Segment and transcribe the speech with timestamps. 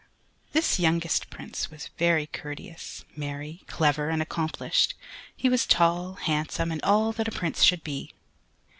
[0.51, 4.95] This youngest Prince was very courteous, merry, clever and accomplished,
[5.37, 8.11] he was tall, handsome, and all that a prince should be.